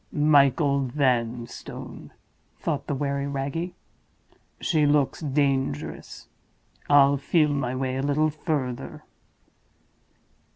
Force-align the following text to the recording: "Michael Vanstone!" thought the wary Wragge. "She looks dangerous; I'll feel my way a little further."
"Michael 0.11 0.79
Vanstone!" 0.85 2.11
thought 2.59 2.87
the 2.87 2.95
wary 2.95 3.27
Wragge. 3.27 3.73
"She 4.59 4.87
looks 4.87 5.19
dangerous; 5.19 6.25
I'll 6.89 7.17
feel 7.17 7.49
my 7.49 7.75
way 7.75 7.97
a 7.97 8.01
little 8.01 8.31
further." 8.31 9.03